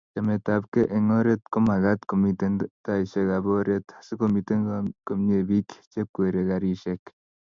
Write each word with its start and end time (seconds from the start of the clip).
chametabgei 0.15 0.91
eng 0.95 1.09
oret 1.19 1.41
komagaat 1.53 1.99
komiten 2.11 2.53
taishekab 2.85 3.45
oret 3.57 3.85
asigomite 3.99 4.53
komnyei 5.07 5.43
biik 5.49 5.69
chekwerie 5.91 6.43
karishek 6.49 7.03